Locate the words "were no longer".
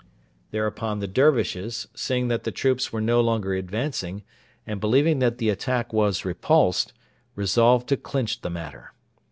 2.91-3.53